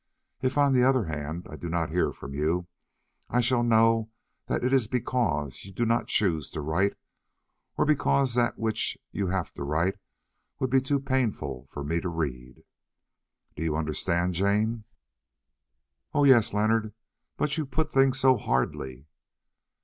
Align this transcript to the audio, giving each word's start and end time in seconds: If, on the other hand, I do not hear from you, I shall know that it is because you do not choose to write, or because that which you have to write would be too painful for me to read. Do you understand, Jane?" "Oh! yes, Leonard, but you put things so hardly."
If, 0.41 0.57
on 0.57 0.73
the 0.73 0.83
other 0.83 1.03
hand, 1.05 1.45
I 1.47 1.55
do 1.55 1.69
not 1.69 1.91
hear 1.91 2.11
from 2.11 2.33
you, 2.33 2.65
I 3.29 3.39
shall 3.39 3.61
know 3.61 4.09
that 4.47 4.63
it 4.63 4.73
is 4.73 4.87
because 4.87 5.63
you 5.63 5.71
do 5.71 5.85
not 5.85 6.07
choose 6.07 6.49
to 6.49 6.61
write, 6.61 6.95
or 7.77 7.85
because 7.85 8.33
that 8.33 8.57
which 8.57 8.97
you 9.11 9.27
have 9.27 9.53
to 9.53 9.63
write 9.63 9.99
would 10.57 10.71
be 10.71 10.81
too 10.81 10.99
painful 10.99 11.67
for 11.69 11.83
me 11.83 12.01
to 12.01 12.09
read. 12.09 12.63
Do 13.55 13.63
you 13.63 13.75
understand, 13.77 14.33
Jane?" 14.33 14.85
"Oh! 16.15 16.23
yes, 16.23 16.51
Leonard, 16.51 16.95
but 17.37 17.55
you 17.59 17.67
put 17.67 17.91
things 17.91 18.19
so 18.19 18.37
hardly." 18.37 19.05